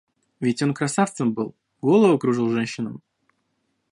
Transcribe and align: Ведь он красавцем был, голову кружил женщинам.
Ведь 0.39 0.63
он 0.63 0.73
красавцем 0.73 1.31
был, 1.35 1.53
голову 1.79 2.17
кружил 2.17 2.49
женщинам. 2.49 3.03